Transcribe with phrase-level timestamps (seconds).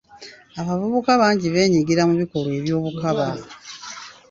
[0.59, 3.25] Abavubuka bangi beenyigira mu bikolwa eby'obukaba.